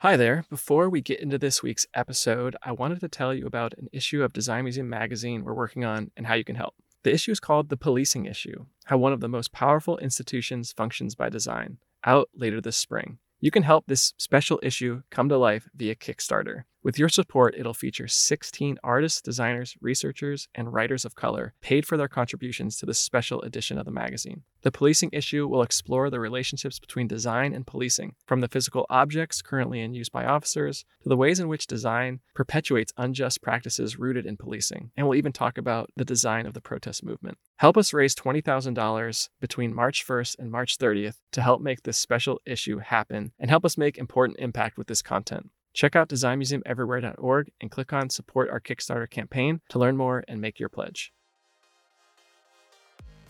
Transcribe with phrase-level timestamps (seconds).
[0.00, 0.44] Hi there.
[0.50, 4.22] Before we get into this week's episode, I wanted to tell you about an issue
[4.22, 6.74] of Design Museum magazine we're working on and how you can help.
[7.02, 11.14] The issue is called The Policing Issue How One of the Most Powerful Institutions Functions
[11.14, 13.16] by Design, out later this spring.
[13.40, 16.64] You can help this special issue come to life via Kickstarter.
[16.86, 21.96] With your support, it'll feature 16 artists, designers, researchers, and writers of color paid for
[21.96, 24.44] their contributions to this special edition of the magazine.
[24.62, 29.42] The policing issue will explore the relationships between design and policing, from the physical objects
[29.42, 34.24] currently in use by officers to the ways in which design perpetuates unjust practices rooted
[34.24, 34.92] in policing.
[34.96, 37.36] And we'll even talk about the design of the protest movement.
[37.56, 42.40] Help us raise $20,000 between March 1st and March 30th to help make this special
[42.46, 45.50] issue happen and help us make important impact with this content.
[45.76, 50.58] Check out designmuseumeverywhere.org and click on Support Our Kickstarter campaign to learn more and make
[50.58, 51.12] your pledge.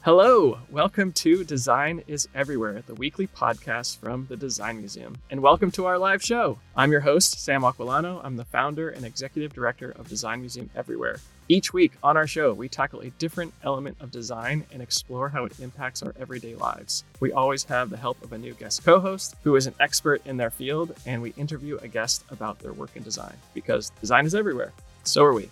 [0.02, 5.72] Hello, welcome to Design is Everywhere, the weekly podcast from the Design Museum, and welcome
[5.72, 6.60] to our live show.
[6.76, 8.20] I'm your host, Sam Aquilano.
[8.22, 11.18] I'm the founder and executive director of Design Museum Everywhere.
[11.48, 15.44] Each week on our show, we tackle a different element of design and explore how
[15.44, 17.04] it impacts our everyday lives.
[17.20, 20.22] We always have the help of a new guest co host who is an expert
[20.26, 24.26] in their field, and we interview a guest about their work in design because design
[24.26, 24.72] is everywhere.
[25.04, 25.48] So are we.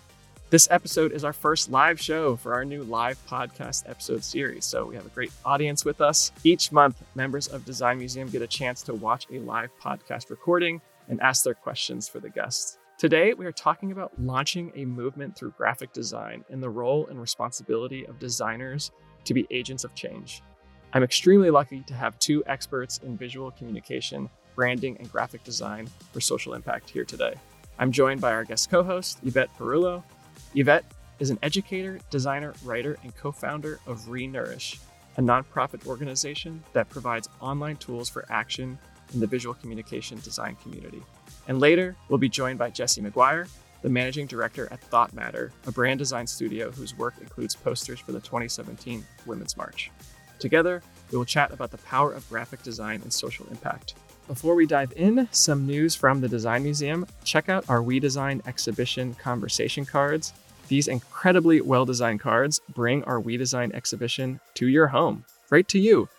[0.49, 4.65] This episode is our first live show for our new live podcast episode series.
[4.65, 6.33] So we have a great audience with us.
[6.43, 10.81] Each month, members of Design Museum get a chance to watch a live podcast recording
[11.07, 12.79] and ask their questions for the guests.
[12.97, 17.19] Today, we are talking about launching a movement through graphic design and the role and
[17.19, 18.91] responsibility of designers
[19.25, 20.41] to be agents of change.
[20.93, 26.21] I'm extremely lucky to have two experts in visual communication, branding, and graphic design for
[26.21, 27.33] social impact here today.
[27.79, 30.01] I'm joined by our guest co host, Yvette Perullo,
[30.55, 30.85] Yvette
[31.19, 34.79] is an educator, designer, writer, and co founder of Renourish,
[35.17, 38.79] a nonprofit organization that provides online tools for action
[39.13, 41.03] in the visual communication design community.
[41.47, 43.47] And later, we'll be joined by Jesse McGuire,
[43.81, 48.13] the managing director at Thought Matter, a brand design studio whose work includes posters for
[48.13, 49.91] the 2017 Women's March.
[50.39, 53.95] Together, we will chat about the power of graphic design and social impact.
[54.27, 57.05] Before we dive in, some news from the Design Museum.
[57.23, 60.33] Check out our We Design exhibition conversation cards.
[60.67, 65.77] These incredibly well designed cards bring our We Design exhibition to your home, right to
[65.77, 66.09] you.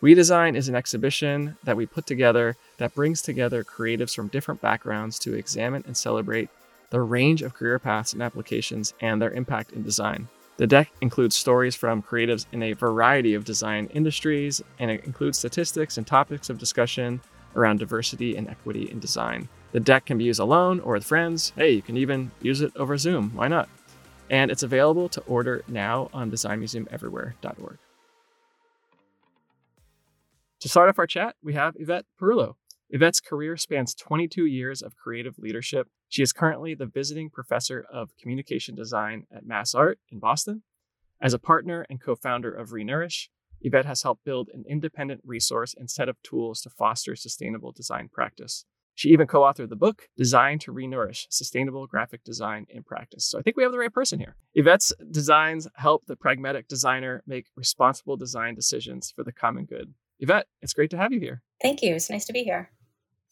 [0.00, 4.60] We Design is an exhibition that we put together that brings together creatives from different
[4.60, 6.48] backgrounds to examine and celebrate
[6.90, 10.28] the range of career paths and applications and their impact in design.
[10.58, 15.38] The deck includes stories from creatives in a variety of design industries, and it includes
[15.38, 17.20] statistics and topics of discussion
[17.54, 19.48] around diversity and equity in design.
[19.72, 21.52] The deck can be used alone or with friends.
[21.56, 23.32] Hey, you can even use it over Zoom.
[23.34, 23.68] Why not?
[24.30, 27.78] And it's available to order now on designmuseumeverywhere.org.
[30.60, 32.54] To start off our chat, we have Yvette Perullo.
[32.90, 35.88] Yvette's career spans 22 years of creative leadership.
[36.08, 40.62] She is currently the visiting professor of communication design at MassArt in Boston.
[41.20, 43.28] As a partner and co founder of Renourish,
[43.60, 48.08] Yvette has helped build an independent resource and set of tools to foster sustainable design
[48.12, 48.64] practice.
[48.94, 53.26] She even co authored the book, Design to Renourish Sustainable Graphic Design in Practice.
[53.26, 54.36] So I think we have the right person here.
[54.54, 59.92] Yvette's designs help the pragmatic designer make responsible design decisions for the common good.
[60.18, 61.42] Yvette, it's great to have you here.
[61.60, 61.94] Thank you.
[61.94, 62.70] It's nice to be here.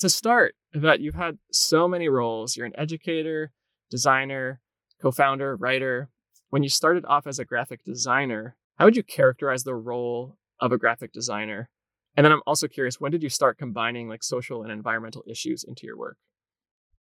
[0.05, 2.59] To start, Yvette, you've had so many roles.
[2.59, 3.53] You're an educator,
[3.91, 4.61] designer,
[5.01, 6.11] co founder, writer.
[6.51, 10.73] When you started off as a graphic designer, how would you characterize the role of
[10.73, 11.71] a graphic designer?
[12.19, 15.65] And then I'm also curious, when did you start combining like social and environmental issues
[15.65, 16.19] into your work?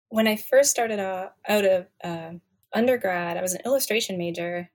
[0.08, 2.34] When I first started uh, out of uh,
[2.72, 4.70] undergrad, I was an illustration major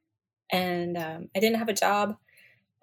[0.52, 2.18] and um, I didn't have a job.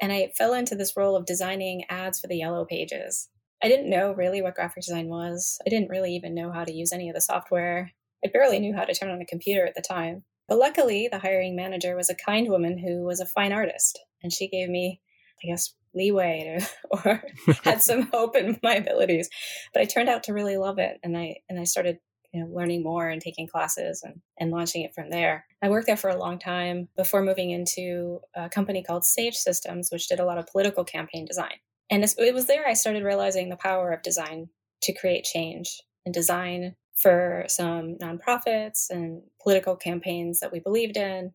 [0.01, 3.29] And I fell into this role of designing ads for the Yellow Pages.
[3.65, 5.59] I didn't know really what graphic design was.
[5.67, 7.93] I didn't really even know how to use any of the software.
[8.23, 10.23] I barely knew how to turn on a computer at the time.
[10.47, 14.31] But luckily, the hiring manager was a kind woman who was a fine artist, and
[14.31, 15.01] she gave me,
[15.43, 17.23] I guess, leeway to, or
[17.63, 19.31] had some hope in my abilities.
[19.73, 22.01] But I turned out to really love it, and I and I started
[22.35, 25.47] you know, learning more and taking classes and, and launching it from there.
[25.63, 29.89] I worked there for a long time before moving into a company called Sage Systems,
[29.91, 31.55] which did a lot of political campaign design.
[31.91, 34.49] And it was there I started realizing the power of design
[34.83, 41.33] to create change and design for some nonprofits and political campaigns that we believed in.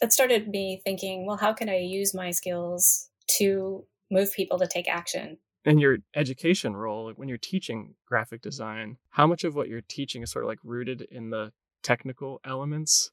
[0.00, 3.08] That started me thinking, well, how can I use my skills
[3.38, 8.96] to move people to take action in your education role, when you're teaching graphic design,
[9.10, 11.52] how much of what you're teaching is sort of like rooted in the
[11.82, 13.10] technical elements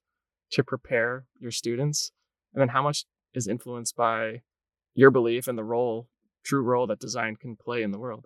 [0.52, 2.12] to prepare your students?
[2.54, 4.42] And then how much is influenced by
[4.96, 6.10] your belief and the role,
[6.44, 8.26] true role that design can play in the world?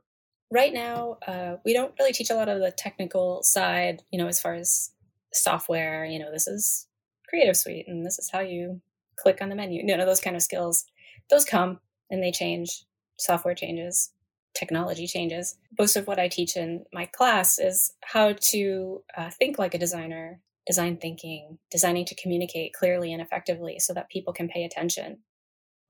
[0.53, 4.27] right now, uh, we don't really teach a lot of the technical side, you know,
[4.27, 4.91] as far as
[5.33, 6.87] software, you know, this is
[7.27, 8.79] Creative Suite and this is how you
[9.17, 9.83] click on the menu.
[9.83, 10.85] You know, those kind of skills,
[11.29, 11.79] those come
[12.09, 12.85] and they change.
[13.17, 14.11] Software changes,
[14.55, 15.55] technology changes.
[15.79, 19.79] Most of what I teach in my class is how to uh, think like a
[19.79, 25.19] designer, design thinking, designing to communicate clearly and effectively so that people can pay attention.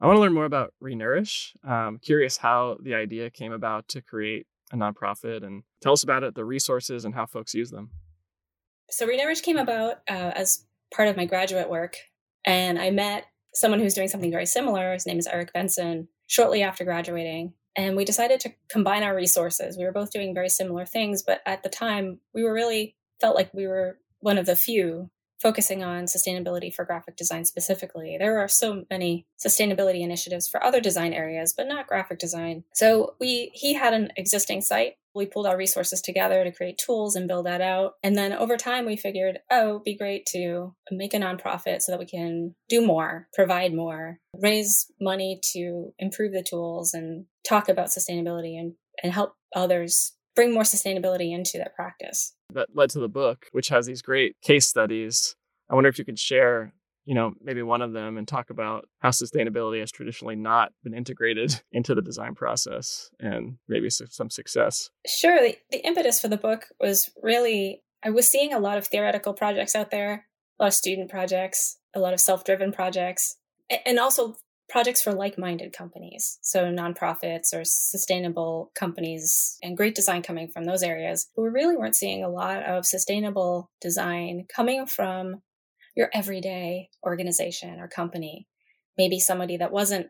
[0.04, 1.56] I want to learn more about Renourish.
[1.64, 6.24] I'm curious how the idea came about to create a nonprofit and tell us about
[6.24, 7.90] it, the resources, and how folks use them.
[8.90, 11.96] So, Renourish came about uh, as part of my graduate work,
[12.44, 14.92] and I met someone who's doing something very similar.
[14.92, 17.54] His name is Eric Benson, shortly after graduating.
[17.78, 19.78] And we decided to combine our resources.
[19.78, 23.38] We were both doing very similar things, but at the time, we were really felt
[23.38, 25.10] like we were one of the few
[25.44, 28.16] focusing on sustainability for graphic design specifically.
[28.18, 32.64] There are so many sustainability initiatives for other design areas, but not graphic design.
[32.74, 34.94] So we he had an existing site.
[35.14, 37.96] We pulled our resources together to create tools and build that out.
[38.02, 41.92] And then over time we figured, oh, it'd be great to make a nonprofit so
[41.92, 47.70] that we can do more, provide more, raise money to improve the tools and talk
[47.70, 48.74] about sustainability and,
[49.04, 52.34] and help others bring more sustainability into that practice.
[52.54, 55.36] That led to the book, which has these great case studies.
[55.70, 56.74] I wonder if you could share,
[57.06, 60.94] you know, maybe one of them and talk about how sustainability has traditionally not been
[60.94, 64.90] integrated into the design process and maybe some success.
[65.08, 65.40] Sure.
[65.40, 69.34] The, the impetus for the book was really, I was seeing a lot of theoretical
[69.34, 70.28] projects out there,
[70.60, 73.38] a lot of student projects, a lot of self driven projects,
[73.86, 74.36] and also
[74.70, 76.40] projects for like-minded companies.
[76.42, 81.30] So nonprofits or sustainable companies and great design coming from those areas.
[81.36, 85.42] But we really weren't seeing a lot of sustainable design coming from
[85.96, 88.48] your everyday organization or company.
[88.98, 90.08] Maybe somebody that wasn't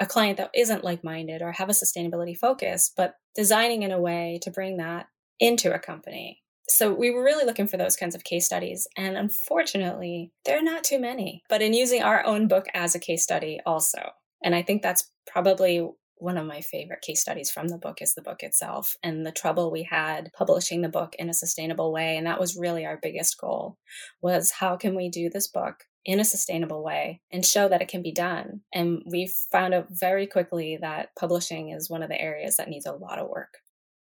[0.00, 4.38] a client that isn't like-minded or have a sustainability focus but designing in a way
[4.42, 5.06] to bring that
[5.38, 8.86] into a company so we were really looking for those kinds of case studies.
[8.96, 13.00] And unfortunately, there are not too many, but in using our own book as a
[13.00, 14.10] case study also.
[14.42, 18.14] And I think that's probably one of my favorite case studies from the book is
[18.14, 22.16] the book itself and the trouble we had publishing the book in a sustainable way
[22.16, 23.76] and that was really our biggest goal
[24.22, 27.88] was how can we do this book in a sustainable way and show that it
[27.88, 32.20] can be done and we found out very quickly that publishing is one of the
[32.20, 33.58] areas that needs a lot of work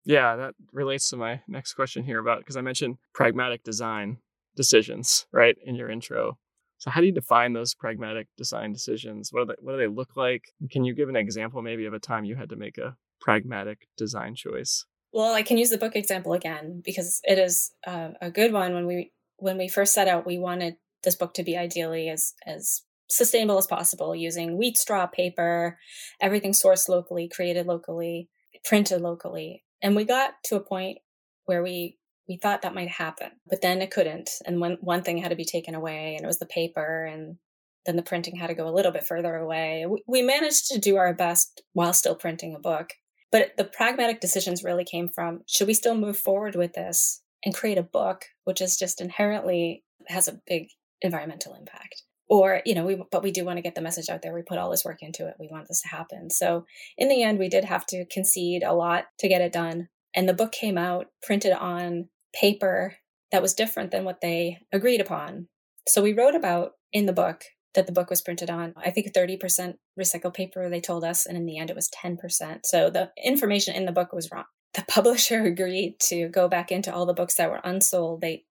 [0.05, 4.19] yeah, that relates to my next question here about because I mentioned pragmatic design
[4.57, 6.39] decisions, right, in your intro.
[6.79, 9.31] So how do you define those pragmatic design decisions?
[9.33, 10.45] What they, what do they look like?
[10.71, 13.89] Can you give an example maybe of a time you had to make a pragmatic
[13.99, 14.87] design choice?
[15.13, 18.75] Well, I can use the book example again because it is uh, a good one.
[18.75, 22.33] When we when we first set out, we wanted this book to be ideally as
[22.47, 25.79] as sustainable as possible, using wheat straw paper,
[26.21, 28.29] everything sourced locally, created locally,
[28.65, 30.99] printed locally, and we got to a point
[31.47, 31.97] where we
[32.29, 34.31] we thought that might happen, but then it couldn't.
[34.47, 37.39] And when one thing had to be taken away, and it was the paper, and
[37.87, 39.85] then the printing had to go a little bit further away.
[39.87, 42.93] We, we managed to do our best while still printing a book.
[43.33, 47.55] But the pragmatic decisions really came from should we still move forward with this and
[47.55, 50.69] create a book, which is just inherently has a big
[51.03, 52.03] environmental impact?
[52.31, 54.33] Or you know we but we do want to get the message out there.
[54.33, 55.35] We put all this work into it.
[55.39, 56.31] We want this to happen.
[56.31, 56.65] So
[56.97, 59.89] in the end we did have to concede a lot to get it done.
[60.15, 62.97] And the book came out printed on paper
[63.33, 65.49] that was different than what they agreed upon.
[65.87, 67.43] So we wrote about in the book
[67.75, 71.37] that the book was printed on i think 30% recycled paper they told us and
[71.37, 72.19] in the end it was 10%
[72.65, 74.45] so the information in the book was wrong.
[74.75, 78.21] The publisher agreed to go back into all the books that were unsold.
[78.21, 78.45] They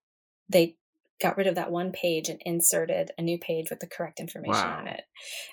[0.49, 0.75] they
[1.21, 4.53] got rid of that one page and inserted a new page with the correct information
[4.53, 4.77] wow.
[4.79, 5.01] on it.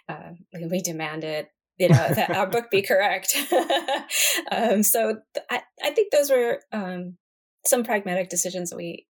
[0.08, 1.46] Uh, we, we demanded
[1.78, 3.37] you know that our book be correct
[4.50, 7.16] um, so th- I, I think those were um,
[7.64, 9.06] some pragmatic decisions that we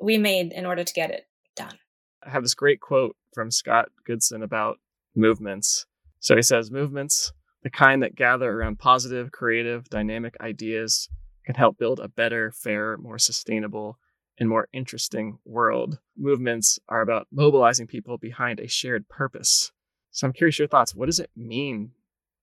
[0.00, 1.24] we made in order to get it
[1.54, 1.78] done
[2.24, 4.78] i have this great quote from scott goodson about
[5.14, 5.86] movements
[6.20, 11.08] so he says movements the kind that gather around positive creative dynamic ideas
[11.44, 13.98] can help build a better fair more sustainable
[14.38, 15.98] and more interesting world.
[16.16, 19.72] Movements are about mobilizing people behind a shared purpose.
[20.10, 20.94] So I'm curious your thoughts.
[20.94, 21.92] What does it mean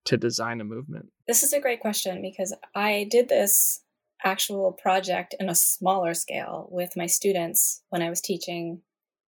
[0.05, 1.11] to design a movement?
[1.27, 3.81] This is a great question because I did this
[4.23, 8.81] actual project in a smaller scale with my students when I was teaching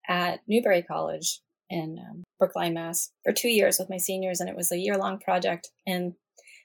[0.08, 1.40] at Newbury College
[1.70, 4.98] in um, Brookline, Mass, for two years with my seniors, and it was a year
[4.98, 6.14] long project, and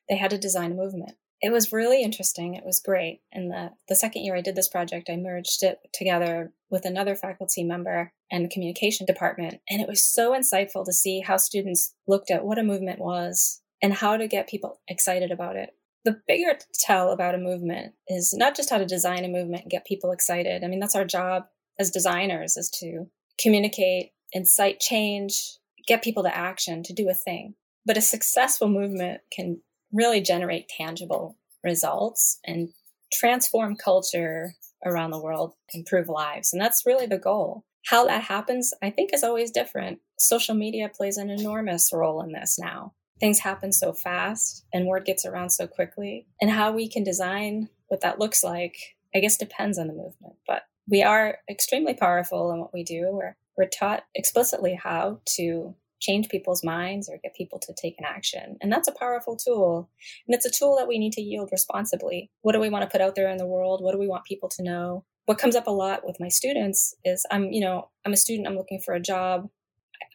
[0.10, 2.56] they had to design a movement it was really interesting.
[2.56, 3.22] It was great.
[3.32, 7.16] And the, the second year I did this project, I merged it together with another
[7.16, 9.62] faculty member and communication department.
[9.70, 13.62] And it was so insightful to see how students looked at what a movement was
[13.82, 15.70] and how to get people excited about it.
[16.04, 19.72] the bigger tell about a movement is not just how to design a movement and
[19.72, 20.64] get people excited.
[20.64, 21.44] I mean, that's our job
[21.78, 27.56] as designers is to communicate, incite change, get people to action, to do a thing.
[27.86, 32.70] But a successful movement can really generate tangible results and
[33.12, 34.54] transform culture
[34.86, 36.54] around the world, improve lives.
[36.54, 37.66] And that's really the goal.
[37.88, 40.00] How that happens, I think, is always different.
[40.20, 42.94] Social media plays an enormous role in this now.
[43.20, 46.28] Things happen so fast and word gets around so quickly.
[46.42, 48.76] And how we can design what that looks like,
[49.16, 50.36] I guess, depends on the movement.
[50.46, 53.10] But we are extremely powerful in what we do.
[53.12, 58.06] We're, we're taught explicitly how to change people's minds or get people to take an
[58.06, 58.58] action.
[58.62, 59.90] And that's a powerful tool.
[60.28, 62.32] And it's a tool that we need to yield responsibly.
[62.42, 63.84] What do we want to put out there in the world?
[63.84, 65.06] What do we want people to know?
[65.26, 68.48] What comes up a lot with my students is I'm, you know, I'm a student,
[68.48, 69.50] I'm looking for a job.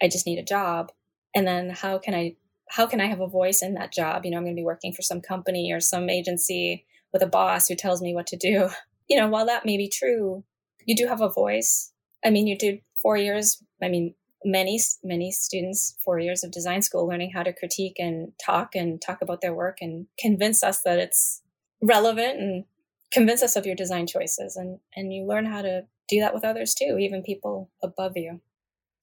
[0.01, 0.93] I just need a job.
[1.35, 2.37] And then how can I
[2.69, 4.25] how can I have a voice in that job?
[4.25, 7.27] You know, I'm going to be working for some company or some agency with a
[7.27, 8.69] boss who tells me what to do.
[9.09, 10.43] You know, while that may be true,
[10.87, 11.93] you do have a voice.
[12.25, 13.63] I mean, you did four years.
[13.83, 18.33] I mean, many many students four years of design school learning how to critique and
[18.45, 21.43] talk and talk about their work and convince us that it's
[21.83, 22.65] relevant and
[23.13, 24.57] convince us of your design choices.
[24.57, 28.41] And and you learn how to do that with others too even people above you.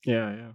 [0.06, 0.52] Yeah yeah.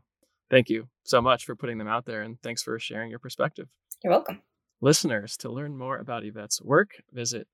[0.51, 3.69] Thank you so much for putting them out there and thanks for sharing your perspective.
[4.03, 4.43] You're welcome.
[4.81, 7.49] Listeners to learn more about yvette's work visit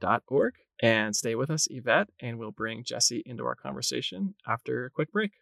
[0.00, 4.90] re-nourish.org and stay with us, Yvette, and we'll bring Jesse into our conversation after a
[4.90, 5.32] quick break.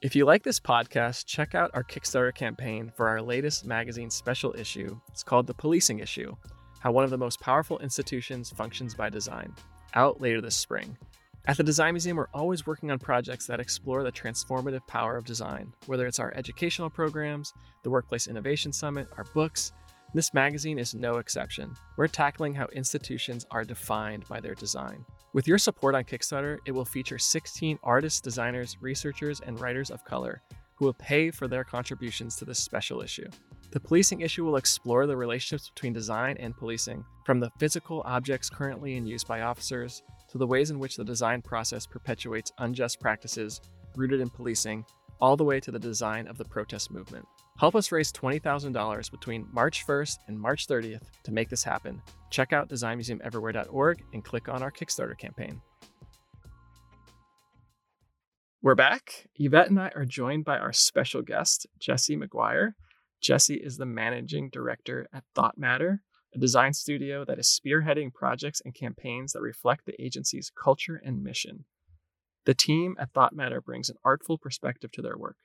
[0.00, 4.54] If you like this podcast, check out our Kickstarter campaign for our latest magazine special
[4.56, 4.98] issue.
[5.08, 6.34] It's called The Policing Issue
[6.80, 9.52] How One of the Most Powerful Institutions Functions by Design,
[9.94, 10.96] out later this spring.
[11.46, 15.24] At the Design Museum, we're always working on projects that explore the transformative power of
[15.24, 19.72] design, whether it's our educational programs, the Workplace Innovation Summit, our books,
[20.14, 21.74] this magazine is no exception.
[21.96, 25.04] We're tackling how institutions are defined by their design.
[25.34, 30.04] With your support on Kickstarter, it will feature 16 artists, designers, researchers, and writers of
[30.04, 30.40] color
[30.76, 33.28] who will pay for their contributions to this special issue.
[33.70, 38.48] The policing issue will explore the relationships between design and policing, from the physical objects
[38.48, 43.00] currently in use by officers to the ways in which the design process perpetuates unjust
[43.00, 43.60] practices
[43.94, 44.86] rooted in policing,
[45.20, 47.26] all the way to the design of the protest movement.
[47.58, 52.00] Help us raise $20,000 between March 1st and March 30th to make this happen.
[52.30, 55.60] Check out designmuseumeverywhere.org and click on our Kickstarter campaign.
[58.62, 59.26] We're back.
[59.34, 62.74] Yvette and I are joined by our special guest, Jesse McGuire.
[63.20, 68.62] Jesse is the managing director at Thought Matter, a design studio that is spearheading projects
[68.64, 71.64] and campaigns that reflect the agency's culture and mission.
[72.46, 75.36] The team at Thought Matter brings an artful perspective to their work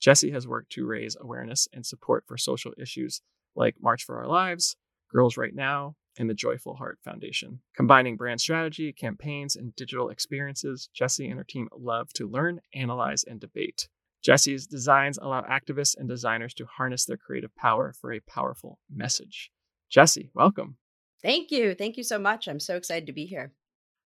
[0.00, 3.22] Jesse has worked to raise awareness and support for social issues
[3.54, 4.76] like March for Our Lives,
[5.10, 7.60] Girls Right Now, and the Joyful Heart Foundation.
[7.74, 13.24] Combining brand strategy, campaigns, and digital experiences, Jesse and her team love to learn, analyze,
[13.24, 13.88] and debate.
[14.22, 19.50] Jesse's designs allow activists and designers to harness their creative power for a powerful message.
[19.88, 20.78] Jesse, welcome.
[21.22, 21.74] Thank you.
[21.74, 22.48] Thank you so much.
[22.48, 23.52] I'm so excited to be here.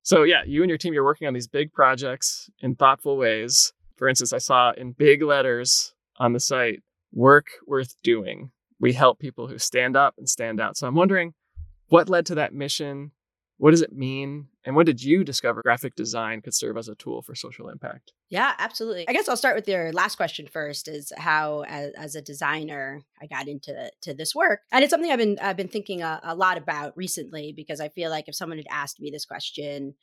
[0.02, 3.72] So, yeah, you and your team, you're working on these big projects in thoughtful ways.
[4.00, 8.50] For instance, I saw in big letters on the site, work worth doing.
[8.80, 10.78] We help people who stand up and stand out.
[10.78, 11.34] So I'm wondering
[11.88, 13.10] what led to that mission?
[13.58, 14.46] What does it mean?
[14.64, 18.12] And when did you discover graphic design could serve as a tool for social impact?
[18.30, 19.06] Yeah, absolutely.
[19.06, 23.02] I guess I'll start with your last question first is how as, as a designer
[23.20, 24.60] I got into to this work.
[24.72, 27.90] And it's something I've been I've been thinking a, a lot about recently because I
[27.90, 29.94] feel like if someone had asked me this question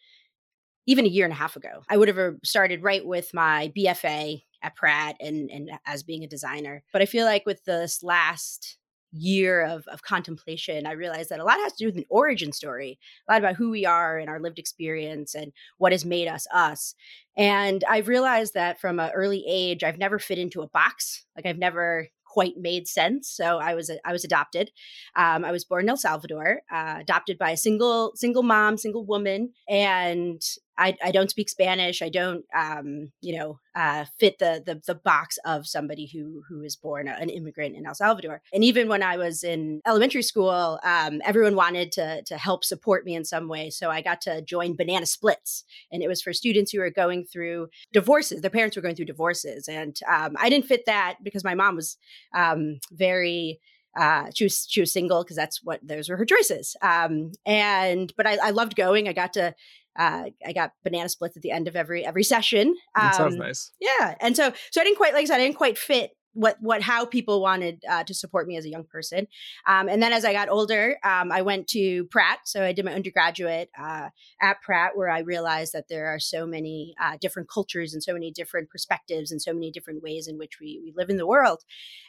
[0.87, 1.83] even a year and a half ago.
[1.89, 6.23] I would have uh, started right with my BFA at Pratt and and as being
[6.23, 6.83] a designer.
[6.91, 8.77] But I feel like with this last
[9.11, 12.51] year of, of contemplation, I realized that a lot has to do with an origin
[12.51, 16.27] story, a lot about who we are and our lived experience and what has made
[16.27, 16.93] us us.
[17.37, 21.25] And I've realized that from an early age, I've never fit into a box.
[21.35, 23.29] Like I've never quite made sense.
[23.29, 24.69] So I was I was adopted.
[25.15, 29.05] Um, I was born in El Salvador, uh, adopted by a single single mom, single
[29.05, 30.41] woman, and
[30.77, 32.01] I, I don't speak Spanish.
[32.01, 36.61] I don't, um, you know, uh, fit the, the, the box of somebody who who
[36.61, 38.41] is born an immigrant in El Salvador.
[38.53, 43.05] And even when I was in elementary school, um, everyone wanted to to help support
[43.05, 43.69] me in some way.
[43.69, 47.25] So I got to join Banana Splits, and it was for students who were going
[47.25, 48.41] through divorces.
[48.41, 51.75] Their parents were going through divorces, and um, I didn't fit that because my mom
[51.75, 51.97] was
[52.35, 53.59] um, very
[53.97, 56.75] uh, she was she was single because that's what those were her choices.
[56.81, 59.07] Um, and but I, I loved going.
[59.07, 59.55] I got to
[59.97, 62.69] uh, I got banana splits at the end of every every session.
[62.95, 63.71] Um, that sounds um, nice.
[63.79, 66.57] Yeah, and so so I didn't quite like I said I didn't quite fit what
[66.61, 69.27] what how people wanted uh, to support me as a young person.
[69.65, 72.39] Um, and then as I got older, um, I went to Pratt.
[72.45, 74.09] So I did my undergraduate uh,
[74.41, 78.13] at Pratt, where I realized that there are so many uh, different cultures and so
[78.13, 81.25] many different perspectives and so many different ways in which we we live in the
[81.25, 81.63] world.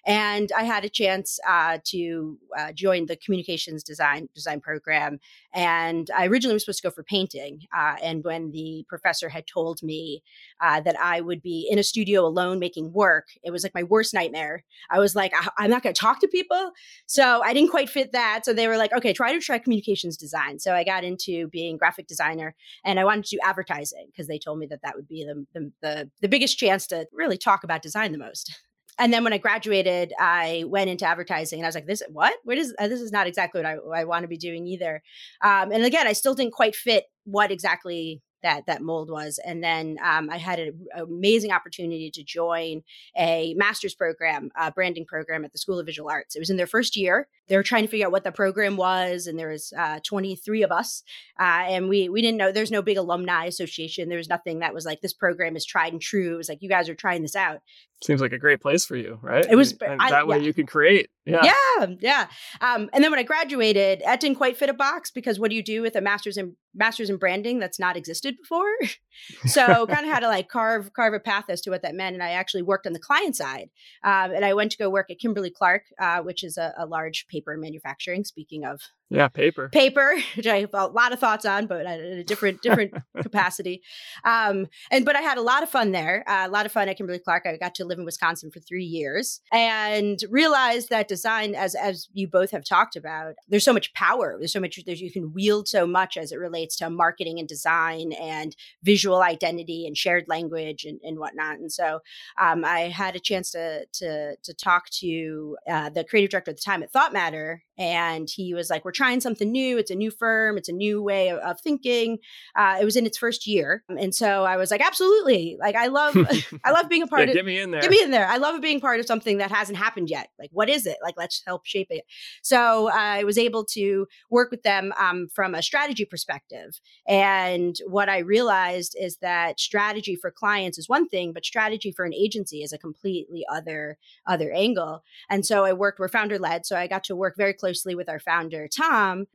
[0.04, 5.20] And I had a chance uh, to uh, join the communications design design program.
[5.54, 7.62] And I originally was supposed to go for painting.
[7.74, 10.22] Uh, and when the professor had told me
[10.60, 14.12] that I would be in a studio alone making work, it was like my worst
[14.18, 14.64] nightmare.
[14.90, 16.72] I was like, I- I'm not going to talk to people.
[17.06, 18.44] So I didn't quite fit that.
[18.44, 20.58] So they were like, okay, try to try communications design.
[20.58, 24.38] So I got into being graphic designer and I wanted to do advertising because they
[24.38, 27.64] told me that that would be the, the, the, the biggest chance to really talk
[27.64, 28.54] about design the most.
[29.00, 32.34] And then when I graduated, I went into advertising and I was like, this, what?
[32.42, 35.00] What is, uh, this is not exactly what I, I want to be doing either.
[35.40, 39.38] Um, and again, I still didn't quite fit what exactly that that mold was.
[39.44, 42.82] And then um, I had an amazing opportunity to join
[43.16, 46.36] a master's program, a branding program at the School of Visual Arts.
[46.36, 47.28] It was in their first year.
[47.48, 50.62] They were trying to figure out what the program was, and there was uh, 23
[50.62, 51.02] of us,
[51.40, 52.52] uh, and we we didn't know.
[52.52, 54.08] There's no big alumni association.
[54.08, 56.34] There was nothing that was like this program is tried and true.
[56.34, 57.60] It was like you guys are trying this out.
[58.00, 59.44] Seems like a great place for you, right?
[59.44, 60.44] It was and I, that way yeah.
[60.44, 61.10] you could create.
[61.26, 62.28] Yeah, yeah, yeah.
[62.60, 65.56] Um, and then when I graduated, that didn't quite fit a box because what do
[65.56, 68.72] you do with a master's in master's in branding that's not existed before?
[69.46, 72.14] so kind of had to like carve carve a path as to what that meant.
[72.14, 73.68] And I actually worked on the client side,
[74.04, 76.86] um, and I went to go work at Kimberly Clark, uh, which is a, a
[76.86, 78.22] large paper manufacturing.
[78.22, 82.18] Speaking of yeah, paper, paper, which I have a lot of thoughts on, but in
[82.18, 83.82] a different different capacity.
[84.24, 86.88] Um, and but I had a lot of fun there, uh, a lot of fun
[86.88, 87.46] at Kimberly Clark.
[87.46, 92.08] I got to live in Wisconsin for three years and realized that design, as as
[92.12, 94.36] you both have talked about, there's so much power.
[94.38, 94.78] There's so much.
[94.84, 99.22] There's you can wield so much as it relates to marketing and design and visual
[99.22, 101.58] identity and shared language and, and whatnot.
[101.58, 102.00] And so
[102.40, 106.58] um, I had a chance to to to talk to uh, the creative director at
[106.58, 109.78] the time at Thought Matter, and he was like, "We're trying something new.
[109.78, 110.58] It's a new firm.
[110.58, 112.18] It's a new way of, of thinking."
[112.56, 115.56] Uh, it was in its first year, and so I was like, "Absolutely!
[115.58, 116.16] Like, I love,
[116.64, 117.34] I love being a part yeah, of.
[117.34, 117.80] Get me in there.
[117.80, 118.26] Get me in there.
[118.26, 120.30] I love being part of something that hasn't happened yet.
[120.38, 120.98] Like, what is it?
[121.02, 122.04] Like, let's help shape it."
[122.42, 128.08] So I was able to work with them um, from a strategy perspective, and what
[128.08, 132.62] I realized is that strategy for clients is one thing, but strategy for an agency
[132.62, 133.96] is a completely other
[134.26, 135.04] other angle.
[135.30, 136.00] And so I worked.
[136.00, 138.87] We're founder led, so I got to work very closely with our founder Tom,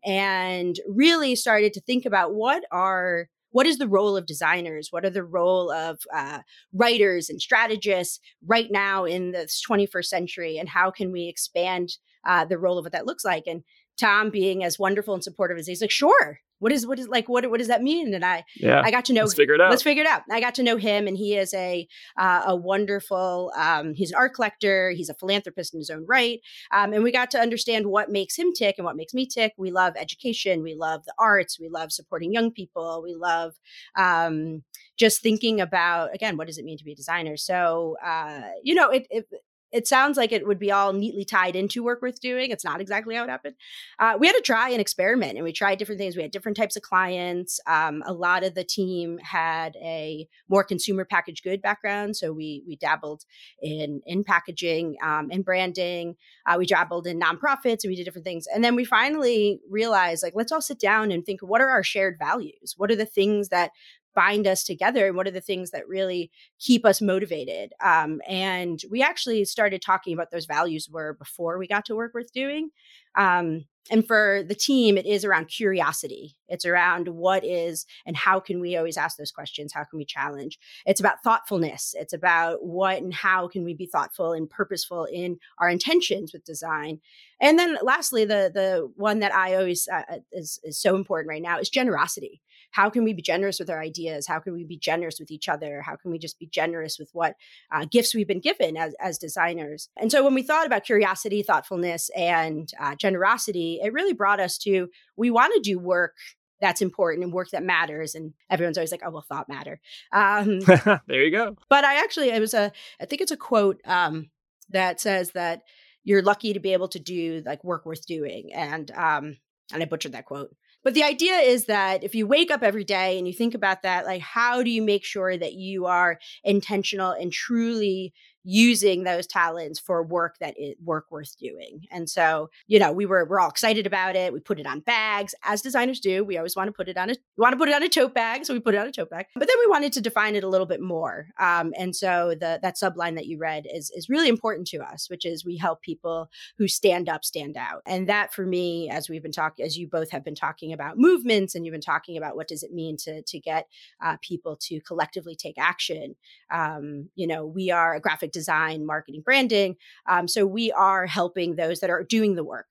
[0.06, 4.88] and really started to think about what are what is the role of designers?
[4.90, 6.40] What are the role of uh,
[6.74, 12.46] writers and strategists right now in this 21st century and how can we expand uh,
[12.46, 13.44] the role of what that looks like?
[13.46, 13.64] And
[14.00, 17.28] tom being as wonderful and supportive as he's like sure what is what is like
[17.28, 18.14] what what does that mean?
[18.14, 19.70] And i yeah i got to know let's figure it out.
[19.70, 20.22] let's figure it out.
[20.32, 21.86] I got to know him and he is a
[22.18, 26.40] uh, a wonderful um, he's an art collector he's a philanthropist in his own right
[26.72, 29.54] um, and we got to understand what makes him tick and what makes me tick.
[29.58, 33.56] We love education we love the arts we love supporting young people we love
[33.98, 34.64] um,
[34.98, 37.36] just thinking about again what does it mean to be a designer?
[37.36, 39.26] So uh, you know it, it
[39.74, 42.52] it sounds like it would be all neatly tied into work worth doing.
[42.52, 43.56] It's not exactly how it happened.
[44.00, 46.16] Uh, we had to try and experiment, and we tried different things.
[46.16, 47.60] We had different types of clients.
[47.68, 52.64] Um, a lot of the team had a more consumer packaged good background, so we
[52.68, 53.24] we dabbled
[53.62, 56.16] in in packaging um, and branding.
[56.48, 58.46] Uh, we dabbled in nonprofits, and we did different things.
[58.54, 61.84] And then we finally realized, like, let's all sit down and think: what are our
[61.84, 62.76] shared values?
[62.78, 63.72] What are the things that
[64.16, 68.82] bind us together and what are the things that really keep us motivated um, and
[68.90, 72.70] we actually started talking about those values were before we got to work worth doing
[73.16, 76.36] um, and for the team it is around curiosity.
[76.48, 79.74] It's around what is and how can we always ask those questions?
[79.74, 80.58] How can we challenge?
[80.86, 81.94] It's about thoughtfulness.
[81.98, 86.46] It's about what and how can we be thoughtful and purposeful in our intentions with
[86.46, 87.00] design.
[87.42, 91.42] And then lastly the the one that i always uh, is, is so important right
[91.42, 92.42] now is generosity
[92.74, 94.28] how can we be generous with our ideas?
[94.28, 95.82] How can we be generous with each other?
[95.82, 97.36] How can we just be generous with what
[97.72, 99.90] uh, gifts we've been given as, as designers?
[99.96, 104.58] And so when we thought about curiosity thoughtfulness and uh, generosity it really brought us
[104.60, 106.16] to we want to do work
[106.62, 109.80] that's important and work that matters and everyone's always like oh well thought matter.
[110.12, 110.60] Um,
[111.08, 111.58] there you go.
[111.70, 114.30] but i actually it was a i think it's a quote um,
[114.70, 115.62] that says that
[116.04, 119.38] you're lucky to be able to do like work worth doing and um,
[119.72, 122.84] and i butchered that quote but the idea is that if you wake up every
[122.84, 126.20] day and you think about that, like how do you make sure that you are
[126.44, 128.14] intentional and truly
[128.44, 131.86] using those talents for work that is work worth doing.
[131.92, 134.34] And so, you know, we were we're all excited about it.
[134.34, 136.24] We put it on bags, as designers do.
[136.24, 137.90] We always want to put it on a we want to put it on a
[137.90, 139.28] tote bag, so we put it on a tote bag.
[139.36, 141.28] But then we wanted to define it a little bit more.
[141.40, 145.10] Um, and so the that subline that you read is is really important to us,
[145.10, 147.82] which is we help people who stand up stand out.
[147.86, 150.98] And that for me, as we've been talking, as you both have been talking about
[150.98, 153.68] movements, and you've been talking about what does it mean to to get
[154.04, 156.16] uh, people to collectively take action.
[156.52, 159.78] Um, you know, we are a graphic design, marketing, branding.
[160.10, 162.68] Um, so we are helping those that are doing the work.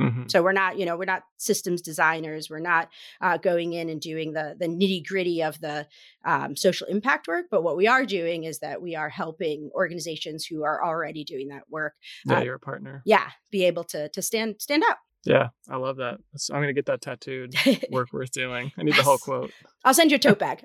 [0.00, 0.24] Mm-hmm.
[0.28, 2.50] So we're not, you know, we're not systems designers.
[2.50, 2.88] We're not
[3.20, 5.86] uh, going in and doing the the nitty gritty of the
[6.24, 7.46] um, social impact work.
[7.50, 11.48] But what we are doing is that we are helping organizations who are already doing
[11.48, 11.94] that work.
[12.26, 13.02] Yeah, uh, you're a partner.
[13.06, 14.96] Yeah, be able to to stand stand out.
[15.26, 16.18] Yeah, I love that.
[16.52, 17.54] I'm gonna get that tattooed.
[17.90, 18.72] Work worth doing.
[18.78, 19.50] I need the whole quote.
[19.84, 20.64] I'll send you a tote bag.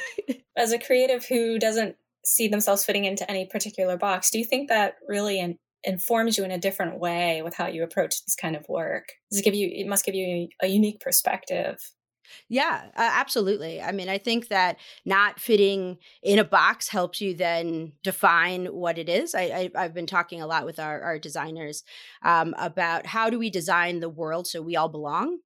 [0.56, 4.30] As a creative who doesn't see themselves fitting into any particular box.
[4.30, 7.82] Do you think that really in, informs you in a different way with how you
[7.82, 9.12] approach this kind of work?
[9.30, 9.68] Does it give you?
[9.72, 11.78] It must give you a unique perspective.
[12.48, 13.82] Yeah, uh, absolutely.
[13.82, 18.98] I mean, I think that not fitting in a box helps you then define what
[18.98, 19.34] it is.
[19.34, 21.82] I, have been talking a lot with our, our designers
[22.22, 25.38] um, about how do we design the world so we all belong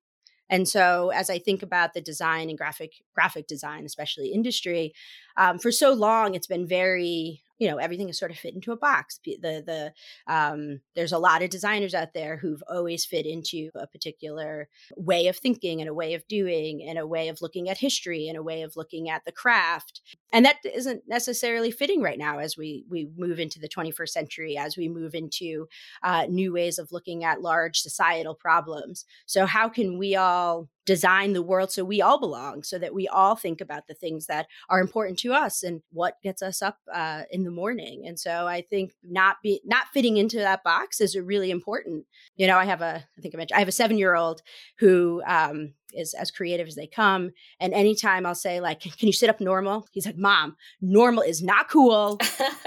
[0.51, 4.93] and so as I think about the design and graphic graphic design, especially industry,
[5.37, 8.73] um, for so long it's been very you know everything is sort of fit into
[8.73, 9.21] a box.
[9.25, 9.93] The the
[10.27, 15.29] um, there's a lot of designers out there who've always fit into a particular way
[15.29, 18.37] of thinking and a way of doing and a way of looking at history and
[18.37, 20.01] a way of looking at the craft
[20.35, 24.57] and that isn't necessarily fitting right now as we we move into the 21st century
[24.59, 25.69] as we move into
[26.03, 29.05] uh, new ways of looking at large societal problems.
[29.27, 33.09] So how can we all design the world so we all belong so that we
[33.09, 36.79] all think about the things that are important to us and what gets us up
[36.93, 38.07] uh, in the morning.
[38.07, 42.05] And so i think not be not fitting into that box is really important
[42.37, 44.43] you know i have a i think i mentioned i have a seven year old
[44.79, 49.13] who um, is as creative as they come and anytime i'll say like can you
[49.13, 49.87] sit up normal?
[49.93, 52.19] He's like mom normal is not cool.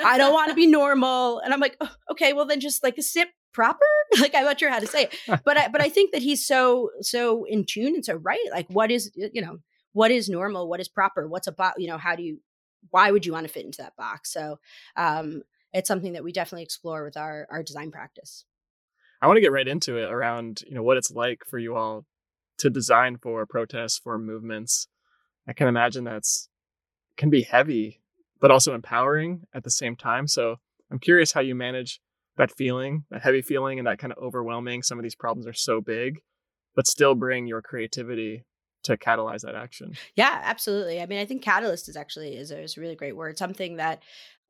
[0.04, 1.40] I don't want to be normal.
[1.40, 3.86] And i'm like oh, okay well then just like a sit proper?
[4.22, 5.42] Like i'm not sure how to say it.
[5.44, 8.48] But i but i think that he's so so in tune and so right.
[8.52, 9.58] Like what is you know
[9.94, 10.70] what is normal?
[10.70, 11.28] What is proper?
[11.28, 12.40] What's a about you know how do you
[12.92, 14.32] why would you want to fit into that box?
[14.32, 14.60] So
[14.96, 15.42] um
[15.74, 18.46] it's something that we definitely explore with our our design practice.
[19.22, 21.76] I want to get right into it around you know what it's like for you
[21.76, 22.06] all
[22.60, 24.88] to design for protests for movements.
[25.48, 26.48] I can imagine that's
[27.18, 28.02] can be heavy
[28.40, 30.28] but also empowering at the same time.
[30.28, 30.58] So
[30.92, 32.00] i'm curious how you manage
[32.38, 34.84] that feeling, that heavy feeling, and that kind of overwhelming.
[34.84, 36.20] Some of these problems are so big,
[36.76, 38.46] but still bring your creativity
[38.84, 39.94] to catalyze that action.
[40.16, 41.02] Yeah, absolutely.
[41.02, 43.38] I mean, I think catalyst is actually is a, is a really great word.
[43.38, 44.02] Something that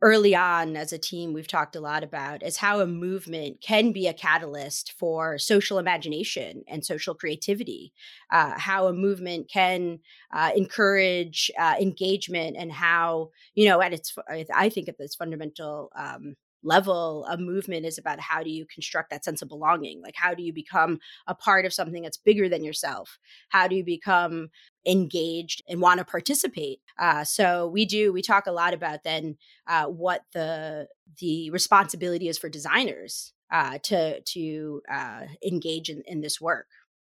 [0.02, 3.92] early on as a team we've talked a lot about is how a movement can
[3.92, 7.92] be a catalyst for social imagination and social creativity
[8.32, 9.98] uh, how a movement can
[10.32, 14.16] uh, encourage uh, engagement and how you know at its
[14.54, 19.10] i think at its fundamental um, level of movement is about how do you construct
[19.10, 20.02] that sense of belonging?
[20.02, 23.18] Like how do you become a part of something that's bigger than yourself?
[23.50, 24.50] How do you become
[24.86, 26.80] engaged and want to participate?
[27.00, 30.88] Uh, so we do we talk a lot about then uh, what the
[31.20, 36.68] the responsibility is for designers uh, to to uh, engage in, in this work.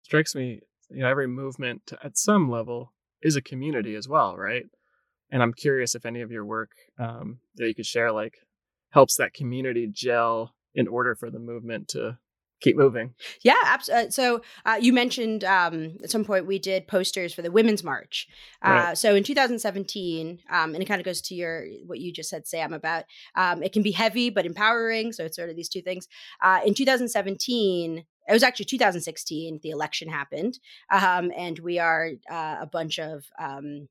[0.02, 4.64] Strikes me you know every movement at some level is a community as well right?
[5.32, 8.38] And i'm curious if any of your work um, that you could share like
[8.90, 12.18] helps that community gel in order for the movement to
[12.60, 13.14] keep moving.
[13.42, 14.08] Yeah, absolutely.
[14.08, 17.82] Uh, so uh, you mentioned um, at some point we did posters for the Women's
[17.82, 18.28] March.
[18.64, 18.98] Uh, right.
[18.98, 22.46] So in 2017, um, and it kind of goes to your what you just said,
[22.46, 25.12] Sam, about um, it can be heavy but empowering.
[25.12, 26.06] So it's sort of these two things.
[26.42, 28.04] Uh, in 2017.
[28.28, 29.58] It was actually 2016.
[29.60, 30.60] The election happened,
[30.92, 33.88] um, and we are uh, a bunch of um,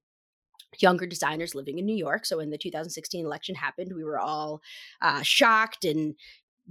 [0.79, 2.25] younger designers living in New York.
[2.25, 4.61] So when the 2016 election happened, we were all
[5.01, 6.15] uh, shocked and